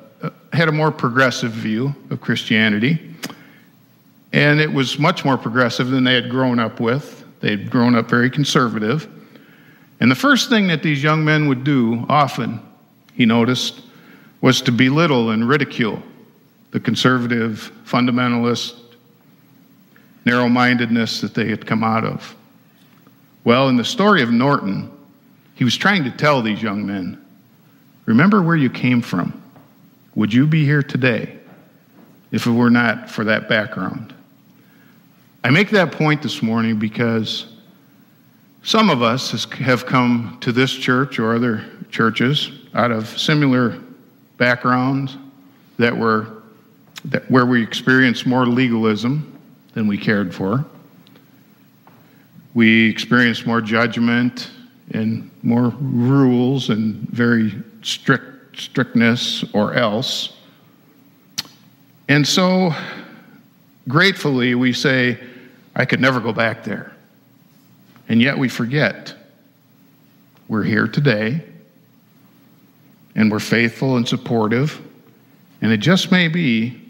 had 0.52 0.68
a 0.68 0.73
more 0.73 0.92
progressive 0.92 1.50
view 1.50 1.94
of 2.11 2.20
Christianity. 2.20 3.14
And 4.37 4.61
it 4.61 4.71
was 4.71 4.99
much 4.99 5.25
more 5.25 5.38
progressive 5.38 5.88
than 5.88 6.05
they 6.05 6.14
had 6.14 6.28
grown 6.28 6.59
up 6.59 6.78
with. 6.78 7.25
They'd 7.40 7.71
grown 7.71 7.95
up 7.95 8.11
very 8.11 8.28
conservative. 8.28 9.09
And 9.99 10.11
the 10.11 10.14
first 10.14 10.50
thing 10.50 10.66
that 10.66 10.83
these 10.83 11.02
young 11.02 11.25
men 11.25 11.49
would 11.49 11.64
do 11.64 12.05
often, 12.11 12.61
he 13.14 13.25
noticed, 13.25 13.81
was 14.43 14.61
to 14.61 14.73
belittle 14.73 15.31
and 15.31 15.49
ridicule 15.49 16.02
the 16.73 16.78
conservative, 16.78 17.73
fundamentalist, 17.87 18.75
narrow 20.26 20.50
mindedness 20.50 21.23
that 21.23 21.33
they 21.33 21.49
had 21.49 21.64
come 21.64 21.83
out 21.83 22.05
of. 22.05 22.37
Well, 23.43 23.71
in 23.71 23.76
the 23.76 23.85
story 23.87 24.21
of 24.21 24.31
Norton, 24.31 24.90
he 25.55 25.64
was 25.64 25.78
trying 25.78 26.05
to 26.05 26.11
tell 26.11 26.43
these 26.43 26.62
young 26.62 26.85
men 26.85 27.25
remember 28.05 28.43
where 28.43 28.55
you 28.55 28.69
came 28.69 29.00
from. 29.00 29.43
Would 30.14 30.35
you 30.35 30.47
be 30.47 30.66
here 30.66 30.83
today 30.83 31.38
if 32.33 32.47
it 32.47 32.50
were 32.50 32.69
not 32.69 33.09
for 33.09 33.25
that 33.25 33.49
background? 33.49 34.12
I 35.47 35.50
make 35.50 35.71
that 35.71 35.93
point 35.93 36.23
this 36.23 36.43
morning 36.43 36.76
because 36.76 37.47
some 38.65 38.91
of 38.91 39.00
us 39.00 39.45
have 39.53 39.87
come 39.87 40.38
to 40.41 40.50
this 40.50 40.73
church 40.73 41.21
or 41.21 41.37
other 41.37 41.65
churches 41.88 42.50
out 42.75 42.91
of 42.91 43.07
similar 43.17 43.79
backgrounds 44.38 45.17
that 45.79 45.97
were 45.97 46.43
that 47.05 47.31
where 47.31 47.47
we 47.47 47.62
experienced 47.62 48.26
more 48.26 48.45
legalism 48.45 49.41
than 49.73 49.87
we 49.87 49.97
cared 49.97 50.35
for. 50.35 50.65
We 52.55 52.91
experienced 52.91 53.47
more 53.47 53.61
judgment 53.61 54.50
and 54.95 55.31
more 55.45 55.69
rules 55.79 56.71
and 56.71 57.09
very 57.11 57.55
strict 57.83 58.59
strictness 58.59 59.45
or 59.53 59.75
else. 59.75 60.37
And 62.09 62.26
so 62.26 62.75
gratefully 63.87 64.57
we 64.57 64.73
say, 64.73 65.21
I 65.76 65.85
could 65.85 66.00
never 66.00 66.21
go 66.21 66.33
back 66.33 66.64
there. 66.64 66.90
And 68.09 68.21
yet 68.23 68.38
we 68.38 68.49
forget 68.49 69.14
we're 70.49 70.64
here 70.64 70.88
today 70.88 71.42
and 73.14 73.30
we're 73.30 73.40
faithful 73.40 73.97
and 73.97 74.09
supportive. 74.09 74.80
And 75.61 75.71
it 75.71 75.78
just 75.78 76.11
may 76.11 76.28
be 76.28 76.80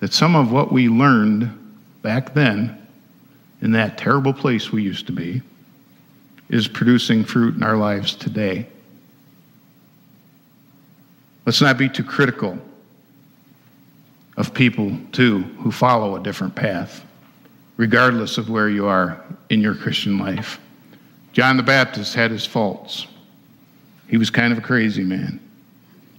that 0.00 0.12
some 0.12 0.36
of 0.36 0.52
what 0.52 0.70
we 0.70 0.88
learned 0.88 1.50
back 2.02 2.34
then 2.34 2.86
in 3.62 3.72
that 3.72 3.96
terrible 3.96 4.34
place 4.34 4.70
we 4.70 4.82
used 4.82 5.06
to 5.06 5.12
be 5.12 5.40
is 6.50 6.68
producing 6.68 7.24
fruit 7.24 7.54
in 7.54 7.62
our 7.62 7.76
lives 7.76 8.14
today. 8.14 8.66
Let's 11.46 11.62
not 11.62 11.78
be 11.78 11.88
too 11.88 12.04
critical 12.04 12.58
of 14.36 14.52
people, 14.52 14.98
too, 15.12 15.42
who 15.60 15.70
follow 15.72 16.16
a 16.16 16.22
different 16.22 16.54
path 16.54 17.02
regardless 17.76 18.38
of 18.38 18.48
where 18.48 18.68
you 18.68 18.86
are 18.86 19.22
in 19.50 19.60
your 19.60 19.74
Christian 19.74 20.18
life. 20.18 20.60
John 21.32 21.56
the 21.56 21.62
Baptist 21.62 22.14
had 22.14 22.30
his 22.30 22.46
faults. 22.46 23.06
He 24.08 24.16
was 24.16 24.30
kind 24.30 24.52
of 24.52 24.58
a 24.58 24.62
crazy 24.62 25.02
man, 25.02 25.40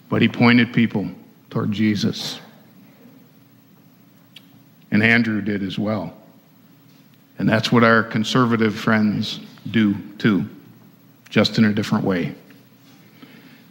but 0.09 0.21
he 0.21 0.27
pointed 0.27 0.73
people 0.73 1.09
toward 1.49 1.71
Jesus. 1.71 2.39
And 4.91 5.01
Andrew 5.01 5.41
did 5.41 5.63
as 5.63 5.79
well. 5.79 6.13
And 7.37 7.47
that's 7.47 7.71
what 7.71 7.83
our 7.83 8.03
conservative 8.03 8.75
friends 8.75 9.39
do 9.71 9.95
too, 10.17 10.45
just 11.29 11.57
in 11.57 11.65
a 11.65 11.73
different 11.73 12.03
way. 12.03 12.35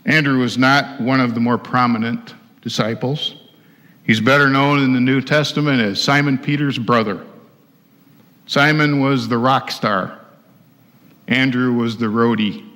Andrew 0.07 0.39
was 0.39 0.59
not 0.59 1.01
one 1.01 1.21
of 1.21 1.35
the 1.35 1.41
more 1.41 1.57
prominent 1.57 2.35
disciples. 2.61 3.37
He's 4.05 4.21
better 4.21 4.51
known 4.51 4.81
in 4.81 4.93
the 4.93 5.01
New 5.01 5.23
Testament 5.23 5.81
as 5.81 6.01
Simon 6.01 6.37
Peter's 6.37 6.79
brother. 6.79 7.25
Simon 8.47 9.01
was 9.01 9.29
the 9.29 9.39
rock 9.39 9.71
star. 9.71 10.19
Andrew 11.29 11.73
was 11.73 11.97
the 11.97 12.07
roadie 12.07 12.69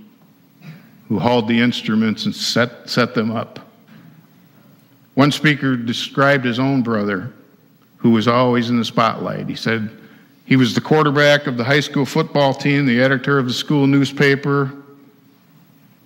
who 1.09 1.19
hauled 1.19 1.49
the 1.49 1.61
instruments 1.61 2.27
and 2.27 2.35
set, 2.35 2.89
set 2.89 3.15
them 3.15 3.31
up. 3.31 3.59
One 5.15 5.33
speaker 5.33 5.77
described 5.77 6.45
his 6.45 6.59
own 6.59 6.83
brother, 6.83 7.33
who 7.97 8.11
was 8.11 8.29
always 8.29 8.71
in 8.71 8.79
the 8.79 8.85
spotlight. 8.85 9.49
He 9.49 9.57
said 9.57 9.91
he 10.45 10.57
was 10.57 10.75
the 10.75 10.81
quarterback 10.81 11.47
of 11.47 11.57
the 11.57 11.65
high 11.65 11.81
school 11.81 12.07
football 12.07 12.55
team, 12.55 12.87
the 12.87 13.01
editor 13.01 13.39
of 13.39 13.47
the 13.47 13.53
school 13.53 13.87
newspaper, 13.87 14.73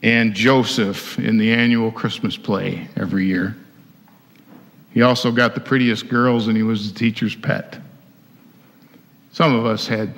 and 0.02 0.34
Joseph 0.34 1.18
in 1.18 1.36
the 1.36 1.52
annual 1.52 1.92
Christmas 1.92 2.36
play 2.36 2.88
every 2.96 3.26
year. 3.26 3.56
He 4.92 5.02
also 5.02 5.30
got 5.30 5.54
the 5.54 5.60
prettiest 5.60 6.08
girls, 6.08 6.48
and 6.48 6.56
he 6.56 6.62
was 6.62 6.92
the 6.92 6.98
teacher's 6.98 7.36
pet. 7.36 7.78
Some 9.32 9.54
of 9.54 9.64
us 9.64 9.86
had 9.86 10.14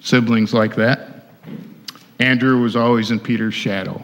siblings 0.00 0.54
like 0.54 0.74
that. 0.76 1.26
Andrew 2.18 2.60
was 2.60 2.74
always 2.74 3.10
in 3.10 3.20
Peter's 3.20 3.54
shadow. 3.54 4.02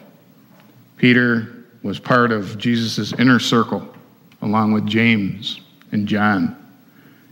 Peter 0.97 1.65
was 1.83 1.99
part 1.99 2.31
of 2.31 2.57
Jesus' 2.57 3.13
inner 3.13 3.39
circle, 3.39 3.87
along 4.41 4.73
with 4.73 4.85
James 4.85 5.61
and 5.91 6.07
John. 6.07 6.55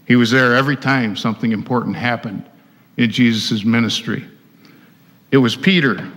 He 0.08 0.16
was 0.16 0.32
there 0.32 0.56
every 0.56 0.76
time 0.76 1.16
something 1.16 1.52
important 1.52 1.96
happened 1.96 2.44
in 2.98 3.10
Jesus' 3.12 3.66
ministry. 3.66 4.26
It 5.32 5.38
was 5.38 5.56
Peter 5.56 6.12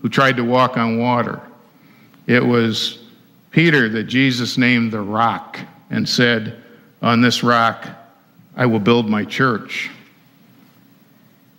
who 0.00 0.08
tried 0.08 0.36
to 0.36 0.44
walk 0.44 0.76
on 0.76 0.98
water. 0.98 1.40
It 2.26 2.44
was 2.44 3.04
Peter 3.50 3.88
that 3.90 4.04
Jesus 4.04 4.56
named 4.56 4.92
the 4.92 5.00
rock 5.00 5.58
and 5.90 6.08
said, 6.08 6.62
On 7.02 7.20
this 7.20 7.42
rock 7.42 7.86
I 8.56 8.66
will 8.66 8.80
build 8.80 9.08
my 9.08 9.24
church. 9.24 9.90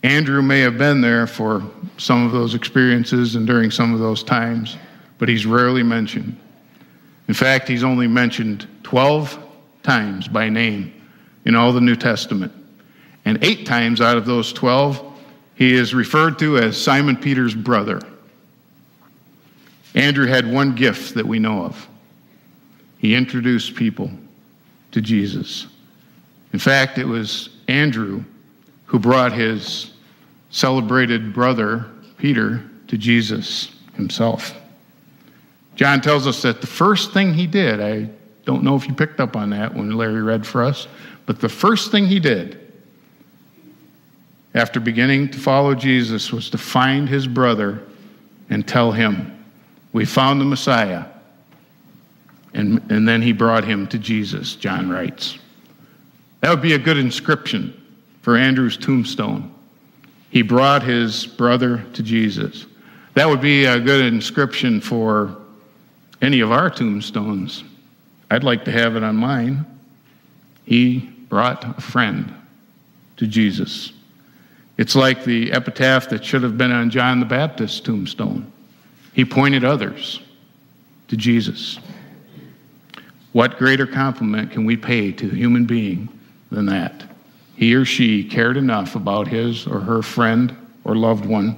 Andrew 0.04 0.42
may 0.42 0.62
have 0.62 0.78
been 0.78 1.02
there 1.02 1.28
for 1.28 1.64
some 1.98 2.26
of 2.26 2.32
those 2.32 2.56
experiences 2.56 3.36
and 3.36 3.46
during 3.46 3.70
some 3.70 3.94
of 3.94 4.00
those 4.00 4.24
times, 4.24 4.78
but 5.20 5.30
he's 5.30 5.46
rarely 5.46 5.84
mentioned. 5.84 6.36
In 7.28 7.34
fact, 7.34 7.68
he's 7.68 7.84
only 7.84 8.08
mentioned 8.08 8.68
12 8.84 9.38
times 9.84 10.28
by 10.28 10.50
name 10.50 10.94
in 11.46 11.56
all 11.56 11.72
the 11.72 11.82
New 11.82 11.96
Testament. 11.96 12.52
And 13.26 13.44
eight 13.44 13.66
times 13.68 14.02
out 14.02 14.18
of 14.18 14.26
those 14.26 14.52
12, 14.54 15.06
he 15.56 15.74
is 15.74 15.94
referred 15.94 16.40
to 16.40 16.58
as 16.58 16.82
Simon 16.82 17.16
Peter's 17.16 17.54
brother. 17.54 18.02
Andrew 19.94 20.26
had 20.26 20.52
one 20.52 20.74
gift 20.74 21.16
that 21.16 21.28
we 21.28 21.38
know 21.38 21.64
of 21.64 21.88
he 22.98 23.16
introduced 23.16 23.76
people 23.76 24.12
to 24.92 25.02
Jesus. 25.02 25.66
In 26.54 26.60
fact, 26.60 27.00
it 27.00 27.06
was 27.06 27.50
Andrew 27.68 28.24
who 28.92 29.00
brought 29.00 29.32
his 29.32 29.94
celebrated 30.50 31.32
brother, 31.34 31.86
Peter, 32.18 32.62
to 32.90 32.98
Jesus 32.98 33.74
himself. 33.96 34.54
John 35.76 36.02
tells 36.02 36.28
us 36.28 36.42
that 36.42 36.60
the 36.60 36.68
first 36.68 37.14
thing 37.14 37.34
he 37.34 37.48
did, 37.48 37.80
I 37.80 38.10
don't 38.44 38.64
know 38.64 38.76
if 38.76 38.86
you 38.90 38.94
picked 38.94 39.22
up 39.22 39.38
on 39.38 39.52
that 39.52 39.74
when 39.74 39.92
Larry 39.92 40.22
read 40.22 40.46
for 40.46 40.62
us, 40.62 40.90
but 41.26 41.40
the 41.40 41.48
first 41.48 41.90
thing 41.90 42.06
he 42.06 42.20
did 42.20 42.74
after 44.54 44.82
beginning 44.82 45.30
to 45.30 45.40
follow 45.40 45.74
Jesus 45.74 46.34
was 46.34 46.50
to 46.50 46.58
find 46.58 47.08
his 47.08 47.28
brother 47.28 47.84
and 48.50 48.68
tell 48.68 48.92
him, 48.92 49.42
We 49.94 50.04
found 50.04 50.42
the 50.42 50.46
Messiah. 50.46 51.06
And, 52.54 52.82
and 52.92 53.08
then 53.08 53.22
he 53.22 53.32
brought 53.32 53.64
him 53.64 53.88
to 53.88 53.98
Jesus, 53.98 54.56
John 54.56 54.90
writes. 54.90 55.38
That 56.42 56.50
would 56.50 56.62
be 56.62 56.74
a 56.74 56.78
good 56.78 56.98
inscription 56.98 57.81
for 58.22 58.38
Andrew's 58.38 58.78
tombstone. 58.78 59.54
He 60.30 60.42
brought 60.42 60.84
his 60.84 61.26
brother 61.26 61.84
to 61.94 62.04
Jesus. 62.04 62.66
That 63.16 63.28
would 63.28 63.42
be 63.42 63.66
a 63.66 63.80
good 63.80 64.06
inscription 64.06 64.80
for 64.80 65.36
any 66.22 66.40
of 66.40 66.52
our 66.52 66.70
tombstones. 66.70 67.64
I'd 68.30 68.44
like 68.44 68.66
to 68.66 68.72
have 68.72 68.96
it 68.96 69.04
on 69.04 69.18
mine. 69.18 69.66
He 70.66 71.00
brought 71.28 71.78
a 71.78 71.82
friend 71.82 72.34
to 73.18 73.28
Jesus. 73.28 73.92
It's 74.78 74.96
like 74.96 75.26
the 75.26 75.52
epitaph 75.52 76.10
that 76.10 76.24
should 76.24 76.44
have 76.44 76.58
been 76.58 76.72
on 76.72 76.90
John 76.90 77.20
the 77.20 77.26
Baptist's 77.26 77.80
tombstone. 77.82 78.52
He 79.14 79.26
pointed 79.26 79.66
others 79.66 80.22
to 81.10 81.18
Jesus. 81.18 81.78
What 83.34 83.58
greater 83.58 83.86
compliment 83.86 84.52
can 84.52 84.66
we 84.66 84.78
pay 84.78 85.12
to 85.12 85.28
a 85.30 85.36
human 85.36 85.66
being 85.66 86.08
than 86.50 86.68
that? 86.68 87.04
He 87.62 87.76
or 87.76 87.86
she 87.86 88.24
cared 88.24 88.58
enough 88.58 88.96
about 88.96 89.28
his 89.28 89.68
or 89.68 89.82
her 89.82 90.02
friend 90.02 90.58
or 90.84 90.96
loved 90.96 91.28
one 91.28 91.56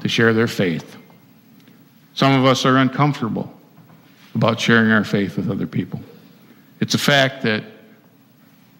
to 0.00 0.08
share 0.08 0.32
their 0.32 0.46
faith. 0.46 0.96
Some 2.14 2.32
of 2.32 2.46
us 2.46 2.64
are 2.64 2.78
uncomfortable 2.78 3.52
about 4.34 4.58
sharing 4.58 4.90
our 4.90 5.04
faith 5.04 5.36
with 5.36 5.50
other 5.50 5.66
people. 5.66 6.00
It's 6.80 6.94
a 6.94 6.98
fact 6.98 7.42
that 7.42 7.62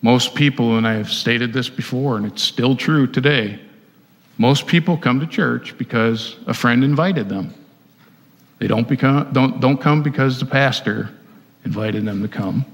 most 0.01 0.35
people, 0.35 0.79
and 0.79 0.89
I 0.89 0.95
have 0.95 1.11
stated 1.11 1.53
this 1.53 1.69
before, 1.69 2.17
and 2.17 2.25
it's 2.25 2.43
still 2.43 2.77
true 2.77 3.07
today, 3.07 3.61
most 4.39 4.67
people 4.67 4.97
come 4.97 5.21
to 5.21 5.27
church 5.27 5.77
because 5.77 6.37
a 6.47 6.55
friend 6.55 6.83
invited 6.83 7.29
them. 7.29 7.53
They 8.59 8.69
don't, 8.69 8.89
become, 8.89 9.31
don't, 9.35 9.61
don't 9.61 9.77
come 9.79 10.03
because 10.03 10.41
the 10.41 10.47
pastor 10.47 11.11
invited 11.67 12.07
them 12.07 12.23
to 12.23 12.29
come. 12.29 12.65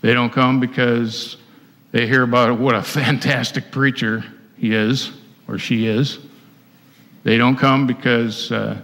They 0.00 0.12
don't 0.12 0.32
come 0.32 0.58
because 0.58 1.36
they 1.96 2.06
hear 2.06 2.24
about 2.24 2.58
what 2.58 2.74
a 2.74 2.82
fantastic 2.82 3.70
preacher 3.70 4.22
he 4.58 4.74
is 4.74 5.12
or 5.48 5.56
she 5.56 5.86
is. 5.86 6.18
They 7.22 7.38
don't 7.38 7.56
come 7.56 7.86
because 7.86 8.52
uh, 8.52 8.82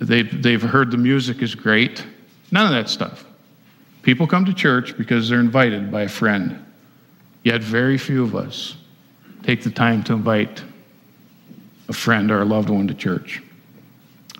they, 0.00 0.22
they've 0.22 0.60
heard 0.60 0.90
the 0.90 0.96
music 0.96 1.40
is 1.40 1.54
great. 1.54 2.04
None 2.50 2.66
of 2.66 2.72
that 2.72 2.90
stuff. 2.90 3.24
People 4.02 4.26
come 4.26 4.44
to 4.46 4.52
church 4.52 4.98
because 4.98 5.28
they're 5.28 5.38
invited 5.38 5.92
by 5.92 6.02
a 6.02 6.08
friend. 6.08 6.66
Yet, 7.44 7.62
very 7.62 7.96
few 7.96 8.24
of 8.24 8.34
us 8.34 8.74
take 9.44 9.62
the 9.62 9.70
time 9.70 10.02
to 10.02 10.12
invite 10.12 10.64
a 11.88 11.92
friend 11.92 12.28
or 12.32 12.42
a 12.42 12.44
loved 12.44 12.70
one 12.70 12.88
to 12.88 12.94
church. 12.94 13.40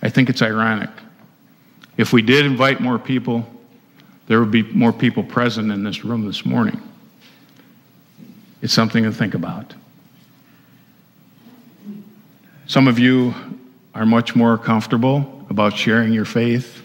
I 0.02 0.08
think 0.08 0.28
it's 0.28 0.42
ironic. 0.42 0.90
If 1.96 2.12
we 2.12 2.20
did 2.20 2.46
invite 2.46 2.80
more 2.80 2.98
people, 2.98 3.46
there 4.26 4.40
would 4.40 4.50
be 4.50 4.64
more 4.64 4.92
people 4.92 5.22
present 5.22 5.70
in 5.70 5.84
this 5.84 6.04
room 6.04 6.26
this 6.26 6.44
morning. 6.44 6.82
It's 8.62 8.72
something 8.72 9.02
to 9.02 9.12
think 9.12 9.34
about. 9.34 9.74
Some 12.66 12.86
of 12.86 12.98
you 12.98 13.34
are 13.92 14.06
much 14.06 14.36
more 14.36 14.56
comfortable 14.56 15.44
about 15.50 15.76
sharing 15.76 16.12
your 16.12 16.24
faith 16.24 16.82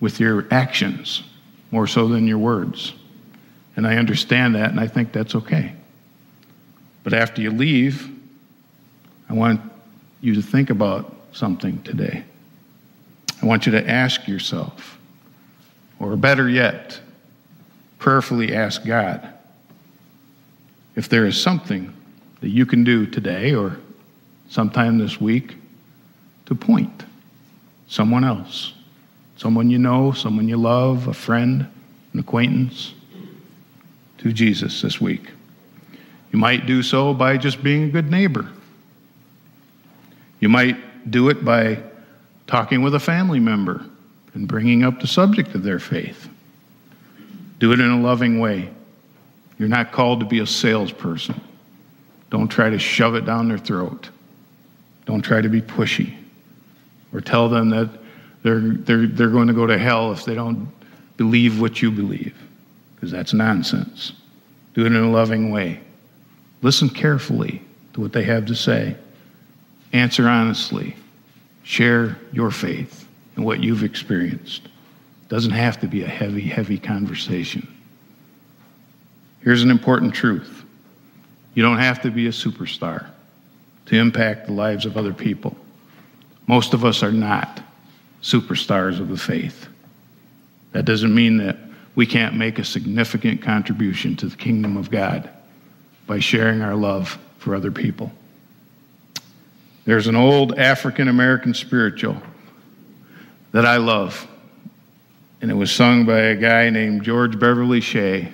with 0.00 0.20
your 0.20 0.46
actions 0.50 1.22
more 1.70 1.86
so 1.86 2.08
than 2.08 2.28
your 2.28 2.38
words. 2.38 2.92
And 3.74 3.86
I 3.86 3.96
understand 3.96 4.54
that, 4.54 4.70
and 4.70 4.78
I 4.78 4.86
think 4.86 5.12
that's 5.12 5.34
okay. 5.34 5.72
But 7.04 7.14
after 7.14 7.40
you 7.40 7.50
leave, 7.50 8.08
I 9.30 9.32
want 9.32 9.60
you 10.20 10.34
to 10.34 10.42
think 10.42 10.68
about 10.68 11.14
something 11.32 11.82
today. 11.82 12.22
I 13.42 13.46
want 13.46 13.66
you 13.66 13.72
to 13.72 13.90
ask 13.90 14.28
yourself, 14.28 14.98
or 15.98 16.16
better 16.16 16.48
yet, 16.48 17.00
prayerfully 17.98 18.54
ask 18.54 18.84
God 18.84 19.32
if 20.98 21.08
there 21.08 21.26
is 21.26 21.40
something 21.40 21.94
that 22.40 22.48
you 22.48 22.66
can 22.66 22.82
do 22.82 23.06
today 23.06 23.54
or 23.54 23.78
sometime 24.48 24.98
this 24.98 25.20
week 25.20 25.54
to 26.46 26.56
point 26.56 27.04
someone 27.86 28.24
else, 28.24 28.72
someone 29.36 29.70
you 29.70 29.78
know, 29.78 30.10
someone 30.10 30.48
you 30.48 30.56
love, 30.56 31.06
a 31.06 31.14
friend, 31.14 31.68
an 32.12 32.18
acquaintance 32.18 32.94
to 34.18 34.32
Jesus 34.32 34.82
this 34.82 35.00
week. 35.00 35.30
You 36.32 36.38
might 36.40 36.66
do 36.66 36.82
so 36.82 37.14
by 37.14 37.36
just 37.36 37.62
being 37.62 37.84
a 37.84 37.88
good 37.88 38.10
neighbor. 38.10 38.50
You 40.40 40.48
might 40.48 41.08
do 41.08 41.28
it 41.28 41.44
by 41.44 41.80
talking 42.48 42.82
with 42.82 42.96
a 42.96 43.00
family 43.00 43.38
member 43.38 43.84
and 44.34 44.48
bringing 44.48 44.82
up 44.82 44.98
the 44.98 45.06
subject 45.06 45.54
of 45.54 45.62
their 45.62 45.78
faith. 45.78 46.28
Do 47.60 47.70
it 47.70 47.78
in 47.78 47.88
a 47.88 48.00
loving 48.00 48.40
way. 48.40 48.70
You're 49.58 49.68
not 49.68 49.92
called 49.92 50.20
to 50.20 50.26
be 50.26 50.38
a 50.38 50.46
salesperson. 50.46 51.40
Don't 52.30 52.48
try 52.48 52.70
to 52.70 52.78
shove 52.78 53.14
it 53.14 53.24
down 53.24 53.48
their 53.48 53.58
throat. 53.58 54.08
Don't 55.06 55.22
try 55.22 55.40
to 55.40 55.48
be 55.48 55.60
pushy 55.60 56.14
or 57.12 57.20
tell 57.20 57.48
them 57.48 57.70
that 57.70 57.88
they're, 58.42 58.60
they're, 58.60 59.06
they're 59.06 59.30
going 59.30 59.48
to 59.48 59.54
go 59.54 59.66
to 59.66 59.78
hell 59.78 60.12
if 60.12 60.24
they 60.24 60.34
don't 60.34 60.68
believe 61.16 61.60
what 61.60 61.82
you 61.82 61.90
believe 61.90 62.36
because 62.94 63.10
that's 63.10 63.32
nonsense. 63.32 64.12
Do 64.74 64.82
it 64.82 64.86
in 64.88 64.96
a 64.96 65.10
loving 65.10 65.50
way. 65.50 65.80
Listen 66.62 66.88
carefully 66.88 67.62
to 67.94 68.00
what 68.00 68.12
they 68.12 68.24
have 68.24 68.46
to 68.46 68.54
say. 68.54 68.96
Answer 69.92 70.28
honestly. 70.28 70.96
Share 71.62 72.18
your 72.32 72.50
faith 72.50 73.06
and 73.36 73.44
what 73.44 73.60
you've 73.60 73.84
experienced. 73.84 74.64
It 74.64 75.28
doesn't 75.28 75.52
have 75.52 75.80
to 75.80 75.86
be 75.86 76.02
a 76.02 76.08
heavy, 76.08 76.42
heavy 76.42 76.78
conversation. 76.78 77.74
Here's 79.40 79.62
an 79.62 79.70
important 79.70 80.14
truth 80.14 80.64
you 81.54 81.62
don't 81.62 81.78
have 81.78 82.02
to 82.02 82.10
be 82.10 82.26
a 82.26 82.30
superstar 82.30 83.06
to 83.86 83.96
impact 83.96 84.46
the 84.46 84.52
lives 84.52 84.86
of 84.86 84.96
other 84.96 85.12
people. 85.12 85.56
Most 86.46 86.72
of 86.72 86.84
us 86.84 87.02
are 87.02 87.12
not 87.12 87.60
superstars 88.22 89.00
of 89.00 89.08
the 89.08 89.16
faith. 89.16 89.66
That 90.72 90.84
doesn't 90.84 91.14
mean 91.14 91.38
that 91.38 91.58
we 91.94 92.06
can't 92.06 92.36
make 92.36 92.58
a 92.58 92.64
significant 92.64 93.42
contribution 93.42 94.14
to 94.16 94.26
the 94.26 94.36
kingdom 94.36 94.76
of 94.76 94.90
God 94.90 95.30
by 96.06 96.20
sharing 96.20 96.62
our 96.62 96.76
love 96.76 97.18
for 97.38 97.54
other 97.54 97.72
people. 97.72 98.12
There's 99.84 100.06
an 100.06 100.16
old 100.16 100.58
African 100.58 101.08
American 101.08 101.54
spiritual 101.54 102.22
that 103.52 103.64
I 103.64 103.78
love, 103.78 104.28
and 105.40 105.50
it 105.50 105.54
was 105.54 105.72
sung 105.72 106.04
by 106.04 106.18
a 106.18 106.36
guy 106.36 106.70
named 106.70 107.02
George 107.02 107.38
Beverly 107.38 107.80
Shea, 107.80 108.32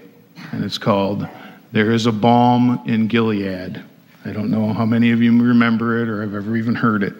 and 0.52 0.64
it's 0.64 0.78
called 0.78 1.28
There 1.72 1.90
is 1.90 2.06
a 2.06 2.12
Balm 2.12 2.82
in 2.86 3.08
Gilead. 3.08 3.82
I 4.24 4.32
don't 4.32 4.50
know 4.50 4.72
how 4.72 4.86
many 4.86 5.10
of 5.10 5.20
you 5.20 5.30
remember 5.42 6.02
it 6.02 6.08
or 6.08 6.22
have 6.22 6.34
ever 6.34 6.56
even 6.56 6.74
heard 6.74 7.02
it, 7.02 7.14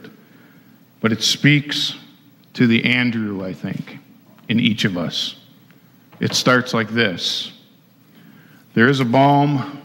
but 1.01 1.13
it 1.13 1.23
speaks 1.23 1.95
to 2.55 2.67
the 2.67 2.85
Andrew, 2.85 3.45
I 3.45 3.53
think, 3.53 3.99
in 4.49 4.59
each 4.61 4.85
of 4.85 4.97
us. 4.97 5.37
It 6.21 6.35
starts 6.35 6.73
like 6.73 6.89
this 6.91 7.53
There 8.75 8.89
is 8.89 9.01
a 9.01 9.05
balm. 9.05 9.81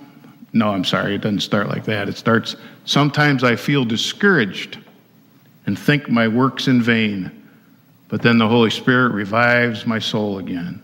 No, 0.51 0.69
I'm 0.69 0.85
sorry, 0.85 1.15
it 1.15 1.21
doesn't 1.21 1.41
start 1.41 1.67
like 1.67 1.85
that. 1.85 2.09
It 2.09 2.17
starts 2.17 2.55
Sometimes 2.85 3.43
I 3.43 3.55
feel 3.55 3.85
discouraged 3.85 4.79
and 5.67 5.77
think 5.77 6.09
my 6.09 6.27
work's 6.27 6.67
in 6.67 6.81
vain, 6.81 7.47
but 8.07 8.23
then 8.23 8.39
the 8.39 8.47
Holy 8.47 8.71
Spirit 8.71 9.13
revives 9.13 9.85
my 9.85 9.99
soul 9.99 10.39
again. 10.39 10.81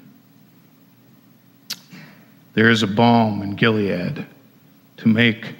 There 2.55 2.69
is 2.69 2.83
a 2.83 2.87
balm 2.87 3.41
in 3.41 3.55
Gilead 3.55 4.25
to 4.97 5.07
make 5.07 5.55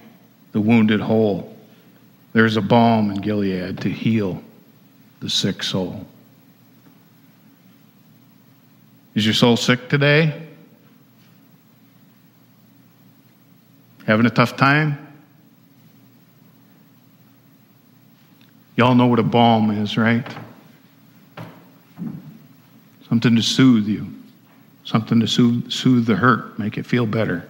the 0.54 0.62
wounded 0.62 1.02
whole. 1.02 1.56
There 2.32 2.46
is 2.46 2.58
a 2.58 2.62
balm 2.62 3.12
in 3.12 3.18
Gilead 3.22 3.82
to 3.82 3.90
heal 3.90 4.42
the 5.20 5.30
sick 5.30 5.62
soul. 5.62 6.08
Is 9.14 9.26
your 9.26 9.34
soul 9.34 9.58
sick 9.58 9.90
today? 9.90 10.42
Having 14.08 14.26
a 14.28 14.30
tough 14.30 14.56
time? 14.56 14.98
Y'all 18.78 18.96
know 18.96 19.08
what 19.08 19.20
a 19.20 19.24
balm 19.24 19.72
is, 19.72 19.98
right? 19.98 20.26
Something 23.10 23.36
to 23.36 23.42
soothe 23.42 23.88
you, 23.88 24.14
something 24.86 25.20
to 25.20 25.28
soothe, 25.28 25.72
soothe 25.72 26.06
the 26.06 26.16
hurt, 26.16 26.58
make 26.58 26.78
it 26.78 26.86
feel 26.86 27.06
better. 27.06 27.48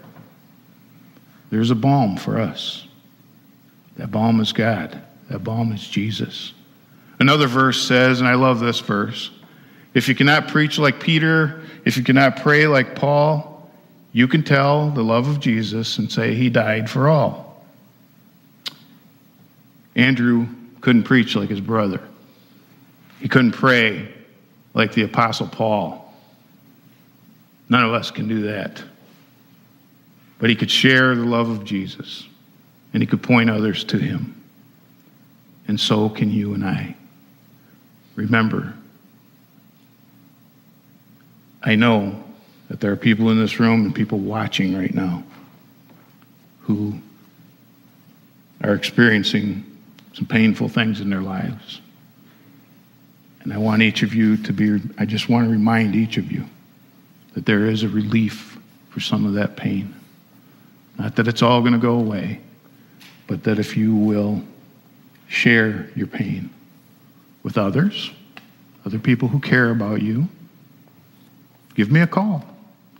There's 1.51 1.69
a 1.69 1.75
balm 1.75 2.17
for 2.17 2.39
us. 2.39 2.87
That 3.97 4.11
balm 4.11 4.39
is 4.39 4.51
God, 4.51 4.99
that 5.29 5.43
balm 5.43 5.71
is 5.71 5.87
Jesus. 5.87 6.53
Another 7.19 7.47
verse 7.47 7.81
says, 7.81 8.19
and 8.19 8.27
I 8.27 8.33
love 8.33 8.59
this 8.59 8.79
verse 8.79 9.31
If 9.93 10.09
you 10.09 10.15
cannot 10.15 10.49
preach 10.49 10.77
like 10.77 10.99
Peter, 10.99 11.61
if 11.85 11.95
you 11.95 12.03
cannot 12.03 12.37
pray 12.37 12.67
like 12.67 12.95
Paul, 12.95 13.69
you 14.11 14.27
can 14.27 14.43
tell 14.43 14.89
the 14.89 15.03
love 15.03 15.27
of 15.27 15.39
Jesus 15.39 15.97
and 15.97 16.11
say 16.11 16.35
he 16.35 16.49
died 16.49 16.89
for 16.89 17.07
all. 17.07 17.63
Andrew 19.95 20.47
couldn't 20.81 21.03
preach 21.03 21.35
like 21.35 21.49
his 21.49 21.61
brother. 21.61 22.01
He 23.19 23.29
couldn't 23.29 23.53
pray 23.53 24.13
like 24.73 24.93
the 24.93 25.03
Apostle 25.03 25.47
Paul. 25.47 26.04
None 27.69 27.83
of 27.83 27.93
us 27.93 28.11
can 28.11 28.27
do 28.27 28.43
that. 28.43 28.83
But 30.37 30.49
he 30.49 30.55
could 30.55 30.69
share 30.69 31.15
the 31.15 31.25
love 31.25 31.49
of 31.49 31.63
Jesus 31.63 32.27
and 32.93 33.01
he 33.01 33.07
could 33.07 33.23
point 33.23 33.49
others 33.49 33.83
to 33.85 33.97
him. 33.97 34.43
And 35.67 35.79
so 35.79 36.09
can 36.09 36.31
you 36.31 36.53
and 36.53 36.63
I. 36.63 36.95
Remember, 38.15 38.73
I 41.63 41.75
know 41.75 42.23
that 42.69 42.79
there 42.79 42.91
are 42.91 42.97
people 42.97 43.31
in 43.31 43.39
this 43.39 43.59
room 43.59 43.85
and 43.85 43.95
people 43.95 44.19
watching 44.19 44.77
right 44.77 44.93
now 44.93 45.23
who 46.61 46.99
are 48.63 48.73
experiencing 48.73 49.63
some 50.13 50.25
painful 50.25 50.69
things 50.69 51.01
in 51.01 51.09
their 51.09 51.21
lives. 51.21 51.81
And 53.41 53.53
I 53.53 53.57
want 53.57 53.81
each 53.81 54.01
of 54.01 54.13
you 54.13 54.37
to 54.37 54.53
be, 54.53 54.81
I 54.97 55.05
just 55.05 55.29
want 55.29 55.45
to 55.45 55.51
remind 55.51 55.95
each 55.95 56.17
of 56.17 56.31
you 56.31 56.45
that 57.35 57.45
there 57.45 57.67
is 57.67 57.83
a 57.83 57.89
relief 57.89 58.57
for 58.89 59.01
some 59.01 59.25
of 59.25 59.33
that 59.33 59.55
pain. 59.55 59.93
Not 60.97 61.17
that 61.17 61.27
it's 61.27 61.41
all 61.41 61.59
going 61.59 61.73
to 61.73 61.79
go 61.79 61.95
away, 61.95 62.39
but 63.27 63.43
that 63.43 63.59
if 63.59 63.77
you 63.77 63.93
will 63.93 64.41
share 65.27 65.89
your 65.95 66.07
pain 66.07 66.49
with 67.43 67.57
others, 67.57 68.09
other 68.85 68.99
people 68.99 69.27
who 69.27 69.39
care 69.39 69.69
about 69.69 70.01
you, 70.01 70.27
give 71.75 71.91
me 71.91 71.99
a 71.99 72.07
call. 72.07 72.45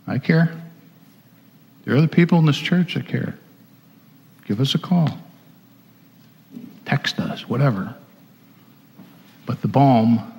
I 0.06 0.18
care. 0.18 0.54
There 1.84 1.94
are 1.94 1.98
other 1.98 2.06
people 2.06 2.38
in 2.38 2.44
this 2.44 2.58
church 2.58 2.94
that 2.94 3.08
care. 3.08 3.38
Give 4.44 4.60
us 4.60 4.74
a 4.74 4.78
call. 4.78 5.08
Text 6.84 7.18
us, 7.18 7.48
whatever. 7.48 7.94
But 9.46 9.62
the 9.62 9.68
balm, 9.68 10.32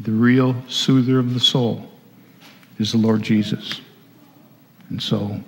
the 0.00 0.12
real 0.12 0.56
soother 0.68 1.18
of 1.18 1.34
the 1.34 1.40
soul, 1.40 1.90
is 2.78 2.92
the 2.92 2.98
Lord 2.98 3.22
Jesus. 3.22 3.80
And 4.90 5.02
so 5.02 5.40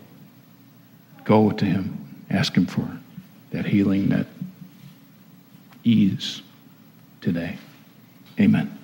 go 1.25 1.51
to 1.51 1.65
him, 1.65 2.25
ask 2.31 2.55
him 2.57 2.67
for 2.67 2.89
that 3.51 3.67
healing, 3.67 4.09
that 4.11 4.27
ease 5.85 6.43
today. 7.21 7.59
Amen. 8.41 8.77